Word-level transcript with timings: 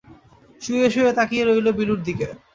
শুয়ে-শুয়ে 0.61 1.11
তাকিয়ে 1.17 1.43
রইল 1.43 1.67
বিলুর 1.77 1.99
দিকে। 2.07 2.27